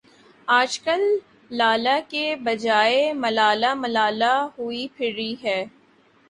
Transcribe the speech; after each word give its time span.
آجکل 0.47 1.01
لالہ 1.51 1.97
کے 2.09 2.23
بجائے 2.43 3.03
ملالہ 3.15 3.73
ملالہ 3.75 4.33
ہوئی 4.57 4.87
پھری 4.95 5.33
ہے۔ 5.43 5.63